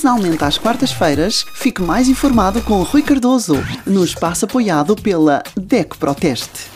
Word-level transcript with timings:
Quinzenalmente 0.00 0.42
às 0.42 0.56
quartas-feiras, 0.56 1.44
fique 1.52 1.82
mais 1.82 2.08
informado 2.08 2.62
com 2.62 2.82
Rui 2.82 3.02
Cardoso, 3.02 3.56
no 3.86 4.02
espaço 4.02 4.46
apoiado 4.46 4.96
pela 4.96 5.42
DECO 5.54 5.98
Proteste. 5.98 6.70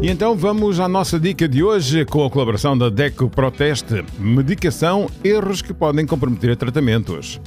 E 0.00 0.08
então 0.08 0.36
vamos 0.36 0.78
à 0.78 0.86
nossa 0.86 1.18
dica 1.18 1.48
de 1.48 1.64
hoje 1.64 2.04
com 2.04 2.24
a 2.24 2.30
colaboração 2.30 2.78
da 2.78 2.88
DECO 2.88 3.28
Proteste. 3.28 4.04
Medicação, 4.20 5.10
erros 5.24 5.60
que 5.60 5.74
podem 5.74 6.06
comprometer 6.06 6.56
tratamentos. 6.56 7.40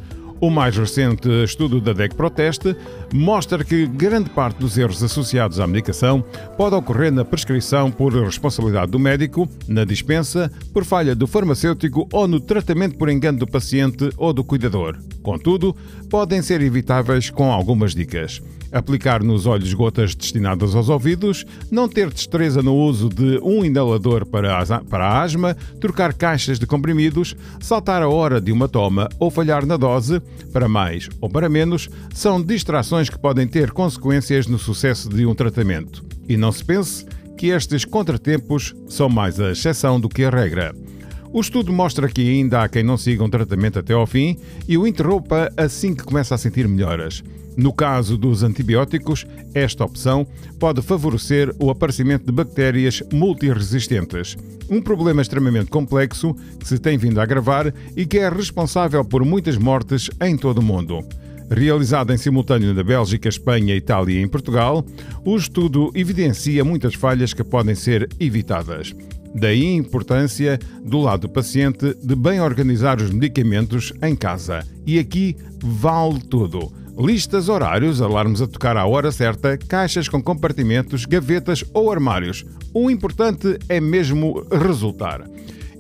O 0.43 0.49
mais 0.49 0.75
recente 0.75 1.29
estudo 1.45 1.79
da 1.79 1.93
DEC 1.93 2.15
Proteste 2.15 2.75
mostra 3.13 3.63
que 3.63 3.87
grande 3.87 4.29
parte 4.29 4.57
dos 4.57 4.77
erros 4.77 5.01
associados 5.01 5.57
à 5.57 5.65
medicação 5.65 6.21
pode 6.57 6.75
ocorrer 6.75 7.13
na 7.13 7.23
prescrição 7.23 7.89
por 7.89 8.13
responsabilidade 8.13 8.91
do 8.91 8.99
médico, 8.99 9.47
na 9.69 9.85
dispensa, 9.85 10.51
por 10.73 10.83
falha 10.83 11.15
do 11.15 11.27
farmacêutico 11.27 12.09
ou 12.11 12.27
no 12.27 12.41
tratamento 12.41 12.97
por 12.97 13.07
engano 13.07 13.39
do 13.39 13.47
paciente 13.47 14.09
ou 14.17 14.34
do 14.34 14.43
cuidador. 14.43 14.98
Contudo, 15.21 15.73
podem 16.09 16.41
ser 16.41 16.62
evitáveis 16.62 17.29
com 17.29 17.49
algumas 17.49 17.95
dicas 17.95 18.41
aplicar 18.73 19.23
nos 19.23 19.45
olhos 19.45 19.73
gotas 19.73 20.16
destinadas 20.16 20.76
aos 20.76 20.90
ouvidos, 20.90 21.45
não 21.72 21.88
ter 21.88 22.09
destreza 22.09 22.62
no 22.62 22.76
uso 22.76 23.08
de 23.08 23.40
um 23.44 23.63
inalador 23.63 24.26
para 24.26 24.59
a, 24.59 24.82
para 24.82 25.08
a 25.08 25.22
asma, 25.22 25.55
trocar 25.80 26.13
caixas 26.13 26.59
de 26.59 26.66
comprimidos, 26.66 27.36
saltar 27.62 28.02
a 28.02 28.09
hora 28.09 28.41
de 28.41 28.52
uma 28.52 28.68
toma 28.68 29.08
ou 29.20 29.30
falhar 29.30 29.66
na 29.66 29.77
dose, 29.77 30.20
para 30.52 30.68
mais 30.68 31.09
ou 31.22 31.30
para 31.30 31.48
menos, 31.48 31.90
são 32.13 32.41
distrações 32.41 33.09
que 33.09 33.20
podem 33.20 33.48
ter 33.48 33.72
consequências 33.72 34.48
no 34.48 34.58
sucesso 34.58 35.10
de 35.10 35.26
um 35.26 35.35
tratamento. 35.35 36.04
E 36.27 36.35
não 36.35 36.52
se 36.52 36.63
pense 36.63 37.05
que 37.38 37.48
estes 37.48 37.85
contratempos 37.85 38.74
são 38.88 39.10
mais 39.10 39.40
a 39.40 39.52
exceção 39.52 39.99
do 39.99 40.10
que 40.10 40.24
a 40.24 40.30
regra. 40.30 40.74
O 41.33 41.41
estudo 41.41 41.73
mostra 41.73 42.07
que 42.07 42.21
ainda 42.21 42.61
há 42.61 42.69
quem 42.69 42.83
não 42.83 42.95
siga 42.95 43.23
um 43.23 43.29
tratamento 43.29 43.79
até 43.79 43.91
ao 43.91 44.05
fim 44.05 44.37
e 44.67 44.77
o 44.77 44.85
interrompa 44.85 45.51
assim 45.57 45.95
que 45.95 46.03
começa 46.03 46.35
a 46.35 46.37
sentir 46.37 46.67
melhoras. 46.67 47.23
No 47.57 47.73
caso 47.73 48.15
dos 48.20 48.43
antibióticos, 48.43 49.25
esta 49.51 49.84
opção 49.84 50.27
pode 50.59 50.84
favorecer 50.84 51.51
o 51.57 51.71
aparecimento 51.71 52.27
de 52.27 52.31
bactérias 52.31 53.01
multiresistentes, 53.12 54.37
um 54.70 54.79
problema 54.79 55.23
extremamente 55.23 55.71
complexo 55.71 56.35
que 56.59 56.67
se 56.67 56.77
tem 56.77 56.99
vindo 56.99 57.20
a 57.20 57.23
agravar 57.23 57.73
e 57.97 58.05
que 58.05 58.20
é 58.20 58.29
responsável 58.29 59.03
por 59.03 59.25
muitas 59.25 59.57
mortes 59.57 60.12
em 60.21 60.37
todo 60.37 60.59
o 60.59 60.63
mundo. 60.63 60.99
Realizado 61.49 62.13
em 62.13 62.18
simultâneo 62.18 62.75
na 62.75 62.84
Bélgica, 62.84 63.27
Espanha, 63.27 63.75
Itália 63.75 64.19
e 64.19 64.23
em 64.23 64.28
Portugal, 64.28 64.85
o 65.25 65.35
estudo 65.35 65.91
evidencia 65.95 66.63
muitas 66.63 66.94
falhas 66.94 67.34
que 67.34 67.44
podem 67.44 67.73
ser 67.73 68.07
evitadas. 68.19 68.94
Daí 69.34 69.66
a 69.66 69.73
importância, 69.73 70.59
do 70.84 71.00
lado 71.00 71.22
do 71.22 71.29
paciente, 71.29 71.95
de 72.01 72.16
bem 72.16 72.39
organizar 72.39 73.01
os 73.01 73.09
medicamentos 73.09 73.91
em 74.01 74.16
casa. 74.16 74.66
E 74.85 75.00
aqui 75.00 75.35
vale 75.62 76.19
tudo 76.22 76.72
listas, 76.97 77.50
horários, 77.50 78.01
alarmes 78.01 78.41
a 78.41 78.47
tocar 78.47 78.78
à 78.78 78.85
hora 78.85 79.12
certa, 79.12 79.57
caixas 79.57 80.07
com 80.07 80.22
compartimentos, 80.22 81.06
gavetas 81.06 81.63
ou 81.73 81.91
armários. 81.91 82.45
O 82.73 82.90
importante 82.90 83.57
é 83.67 83.79
mesmo 83.79 84.45
resultar. 84.51 85.28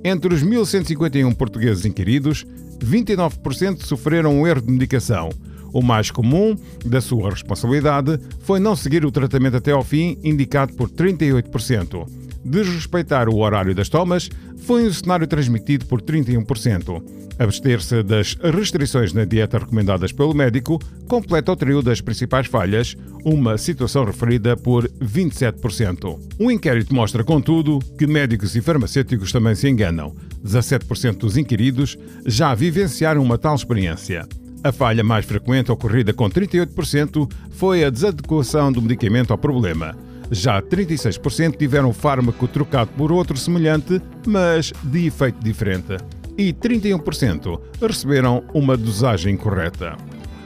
Entre 0.03 0.33
os 0.33 0.43
1.151 0.43 1.33
portugueses 1.35 1.85
inquiridos, 1.85 2.45
29% 2.79 3.83
sofreram 3.83 4.41
um 4.41 4.47
erro 4.47 4.61
de 4.61 4.71
medicação. 4.71 5.29
O 5.71 5.81
mais 5.81 6.11
comum 6.11 6.55
da 6.85 7.01
sua 7.01 7.29
responsabilidade 7.29 8.19
foi 8.39 8.59
não 8.59 8.75
seguir 8.75 9.05
o 9.05 9.11
tratamento 9.11 9.57
até 9.57 9.71
ao 9.71 9.83
fim, 9.83 10.17
indicado 10.23 10.73
por 10.73 10.89
38%. 10.89 12.22
Desrespeitar 12.43 13.29
o 13.29 13.37
horário 13.37 13.73
das 13.73 13.89
tomas 13.89 14.29
foi 14.57 14.87
um 14.87 14.93
cenário 14.93 15.27
transmitido 15.27 15.85
por 15.85 16.01
31%. 16.01 17.01
Abster-se 17.39 18.03
das 18.03 18.35
restrições 18.35 19.11
na 19.11 19.25
dieta 19.25 19.57
recomendadas 19.57 20.11
pelo 20.11 20.33
médico 20.33 20.79
completa 21.07 21.51
o 21.51 21.55
trio 21.55 21.81
das 21.81 21.99
principais 21.99 22.47
falhas, 22.47 22.95
uma 23.25 23.57
situação 23.57 24.05
referida 24.05 24.55
por 24.55 24.87
27%. 25.01 26.19
O 26.39 26.51
inquérito 26.51 26.93
mostra, 26.93 27.23
contudo, 27.23 27.79
que 27.97 28.05
médicos 28.05 28.55
e 28.55 28.61
farmacêuticos 28.61 29.31
também 29.31 29.55
se 29.55 29.67
enganam. 29.67 30.15
17% 30.45 31.17
dos 31.17 31.37
inquiridos 31.37 31.97
já 32.25 32.53
vivenciaram 32.53 33.21
uma 33.21 33.37
tal 33.37 33.55
experiência. 33.55 34.27
A 34.63 34.71
falha 34.71 35.03
mais 35.03 35.25
frequente, 35.25 35.71
ocorrida 35.71 36.13
com 36.13 36.29
38%, 36.29 37.29
foi 37.51 37.83
a 37.83 37.89
desadequação 37.89 38.71
do 38.71 38.81
medicamento 38.81 39.31
ao 39.31 39.37
problema. 39.37 39.95
Já 40.33 40.61
36% 40.61 41.57
tiveram 41.57 41.89
o 41.89 41.93
fármaco 41.93 42.47
trocado 42.47 42.91
por 42.97 43.11
outro 43.11 43.37
semelhante, 43.37 44.01
mas 44.25 44.73
de 44.83 45.05
efeito 45.05 45.41
diferente 45.43 45.97
e 46.37 46.51
31% 46.53 47.59
receberam 47.81 48.43
uma 48.53 48.75
dosagem 48.75 49.37
correta. 49.37 49.95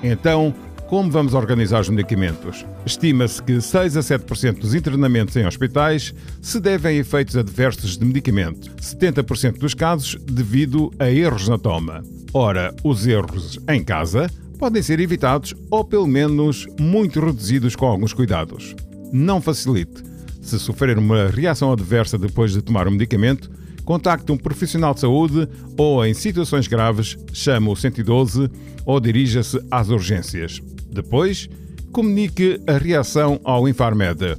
Então, 0.03 0.53
como 0.87 1.11
vamos 1.11 1.33
organizar 1.33 1.81
os 1.81 1.89
medicamentos? 1.89 2.65
Estima-se 2.85 3.41
que 3.43 3.59
6 3.59 3.97
a 3.97 3.99
7% 3.99 4.59
dos 4.59 4.73
internamentos 4.73 5.35
em 5.35 5.45
hospitais 5.45 6.13
se 6.41 6.59
devem 6.59 6.97
a 6.97 6.99
efeitos 6.99 7.35
adversos 7.35 7.97
de 7.97 8.05
medicamento, 8.05 8.69
70% 8.75 9.57
dos 9.57 9.73
casos 9.73 10.17
devido 10.23 10.91
a 10.99 11.09
erros 11.09 11.47
na 11.47 11.57
toma. 11.57 12.01
Ora, 12.33 12.73
os 12.83 13.05
erros 13.05 13.59
em 13.69 13.83
casa 13.83 14.29
podem 14.57 14.81
ser 14.81 14.99
evitados 14.99 15.53
ou 15.69 15.83
pelo 15.83 16.07
menos 16.07 16.65
muito 16.79 17.19
reduzidos 17.19 17.75
com 17.75 17.85
alguns 17.85 18.13
cuidados. 18.13 18.75
Não 19.11 19.41
facilite. 19.41 20.03
Se 20.41 20.59
sofrer 20.59 20.97
uma 20.97 21.27
reação 21.27 21.71
adversa 21.71 22.17
depois 22.17 22.51
de 22.51 22.61
tomar 22.61 22.87
o 22.87 22.89
um 22.89 22.93
medicamento, 22.93 23.49
contacte 23.83 24.31
um 24.31 24.37
profissional 24.37 24.93
de 24.93 24.99
saúde 24.99 25.47
ou, 25.77 26.05
em 26.05 26.13
situações 26.13 26.67
graves, 26.67 27.17
chame 27.31 27.69
o 27.69 27.75
112 27.75 28.49
ou 28.85 28.99
dirija-se 28.99 29.59
às 29.71 29.89
urgências. 29.89 30.61
Depois, 30.89 31.49
comunique 31.91 32.61
a 32.67 32.77
reação 32.77 33.39
ao 33.43 33.67
Infarmed. 33.67 34.35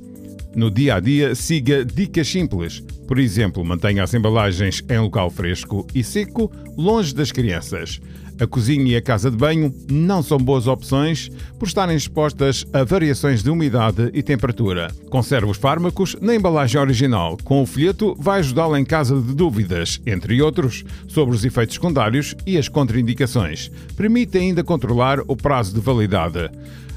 No 0.54 0.70
dia 0.70 0.96
a 0.96 1.00
dia, 1.00 1.34
siga 1.34 1.84
dicas 1.84 2.28
simples. 2.28 2.82
Por 3.06 3.18
exemplo, 3.18 3.64
mantenha 3.64 4.02
as 4.02 4.12
embalagens 4.12 4.82
em 4.88 4.98
local 4.98 5.30
fresco 5.30 5.86
e 5.94 6.04
seco, 6.04 6.50
longe 6.76 7.14
das 7.14 7.32
crianças. 7.32 8.00
A 8.40 8.46
cozinha 8.46 8.92
e 8.92 8.96
a 8.96 9.02
casa 9.02 9.30
de 9.30 9.36
banho 9.36 9.74
não 9.90 10.22
são 10.22 10.38
boas 10.38 10.66
opções 10.66 11.28
por 11.58 11.66
estarem 11.66 11.96
expostas 11.96 12.64
a 12.72 12.84
variações 12.84 13.42
de 13.42 13.50
umidade 13.50 14.10
e 14.14 14.22
temperatura. 14.22 14.92
Conserve 15.10 15.50
os 15.50 15.56
fármacos 15.56 16.16
na 16.20 16.34
embalagem 16.34 16.80
original. 16.80 17.36
Com 17.42 17.62
o 17.62 17.66
folheto, 17.66 18.14
vai 18.18 18.38
ajudá-lo 18.38 18.76
em 18.76 18.84
caso 18.84 19.20
de 19.20 19.34
dúvidas, 19.34 20.00
entre 20.06 20.40
outros, 20.40 20.84
sobre 21.08 21.34
os 21.34 21.44
efeitos 21.44 21.74
secundários 21.74 22.36
e 22.46 22.56
as 22.56 22.68
contraindicações. 22.68 23.70
Permite 23.96 24.38
ainda 24.38 24.62
controlar 24.62 25.18
o 25.26 25.36
prazo 25.36 25.74
de 25.74 25.80
validade. 25.80 26.48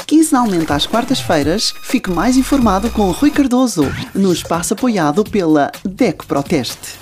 Quinzenalmente 0.07 0.73
às 0.73 0.87
quartas-feiras, 0.87 1.73
fique 1.83 2.11
mais 2.11 2.37
informado 2.37 2.91
com 2.91 3.13
Rui 3.13 3.31
Cardoso, 3.31 3.85
no 4.13 4.33
espaço 4.33 4.75
apoiado 4.75 5.23
pela 5.23 5.71
DECO 5.85 6.27
Proteste. 6.27 6.99